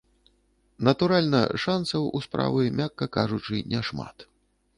[0.87, 4.29] Натуральна, шанцаў у справы, мякка кажучы, няшмат.